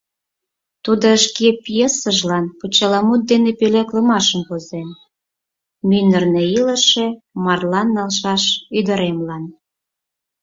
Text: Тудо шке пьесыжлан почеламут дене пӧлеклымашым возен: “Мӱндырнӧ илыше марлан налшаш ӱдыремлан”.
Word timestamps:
Тудо 0.83 1.07
шке 1.23 1.47
пьесыжлан 1.63 2.45
почеламут 2.59 3.21
дене 3.31 3.51
пӧлеклымашым 3.59 4.41
возен: 4.49 4.89
“Мӱндырнӧ 5.87 6.43
илыше 6.57 7.07
марлан 7.43 7.87
налшаш 7.97 8.43
ӱдыремлан”. 8.77 9.43